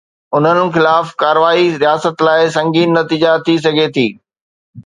انهن 0.37 0.59
خلاف 0.75 1.07
ڪارروائي 1.21 1.67
رياست 1.83 2.15
لاءِ 2.25 2.39
سنگين 2.57 2.89
نتيجا 2.99 3.31
ٿي 3.45 3.55
سگهي 3.65 3.87
ٿي. 3.95 4.07